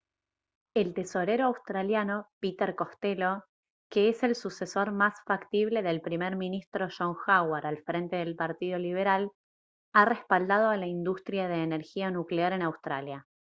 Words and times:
el 0.73 0.95
tesorero 0.95 1.45
australiano 1.45 2.25
peter 2.39 2.73
costello 2.73 3.43
que 3.87 4.09
es 4.09 4.23
el 4.23 4.33
sucesor 4.33 4.91
más 4.91 5.13
factible 5.27 5.83
del 5.83 6.01
primer 6.01 6.37
ministro 6.37 6.87
john 6.89 7.15
howard 7.27 7.67
al 7.67 7.83
frente 7.83 8.15
del 8.15 8.35
partido 8.35 8.79
liberal 8.79 9.29
ha 9.93 10.05
respaldado 10.05 10.71
a 10.71 10.77
la 10.77 10.87
industria 10.87 11.47
de 11.47 11.61
energía 11.61 12.09
nuclear 12.09 12.51
en 12.53 12.63
australia 12.63 13.27